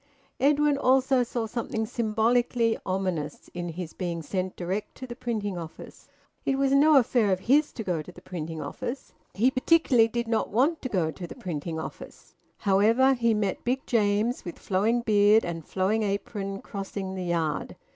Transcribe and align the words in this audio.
Edwin 0.39 0.79
also 0.79 1.21
saw 1.21 1.45
something 1.45 1.85
symbolically 1.85 2.75
ominous 2.87 3.51
in 3.53 3.69
his 3.69 3.93
being 3.93 4.23
sent 4.23 4.55
direct 4.55 4.95
to 4.95 5.05
the 5.05 5.15
printing 5.15 5.59
office. 5.59 6.07
It 6.43 6.57
was 6.57 6.71
no 6.71 6.95
affair 6.97 7.31
of 7.31 7.41
his 7.41 7.71
to 7.73 7.83
go 7.83 8.01
to 8.01 8.11
the 8.11 8.19
printing 8.23 8.63
office. 8.63 9.13
He 9.35 9.51
particularly 9.51 10.07
did 10.07 10.27
not 10.27 10.49
want 10.49 10.81
to 10.81 10.89
go 10.89 11.11
to 11.11 11.27
the 11.27 11.35
printing 11.35 11.79
office. 11.79 12.33
However, 12.57 13.13
he 13.13 13.35
met 13.35 13.63
Big 13.63 13.85
James, 13.85 14.43
with 14.43 14.57
flowing 14.57 15.01
beard 15.01 15.45
and 15.45 15.63
flowing 15.67 16.01
apron, 16.01 16.63
crossing 16.63 17.13
the 17.13 17.25
yard. 17.25 17.75